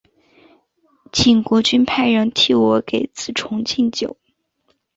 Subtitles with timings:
[1.11, 4.17] 请国君派人替我给子重进酒。